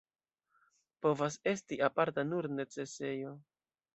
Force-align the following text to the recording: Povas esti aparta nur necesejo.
Povas 1.05 1.35
esti 1.51 1.79
aparta 1.89 2.25
nur 2.31 2.49
necesejo. 2.61 3.37